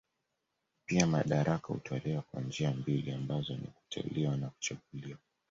Pia 0.85 1.07
madaraka 1.07 1.67
hutolewa 1.73 2.21
kwa 2.21 2.41
njia 2.41 2.71
mbili 2.71 3.11
ambazo 3.11 3.53
ni 3.55 3.67
kuteuliwa 3.67 4.37
na 4.37 4.49
kuchaguliwa. 4.49 5.17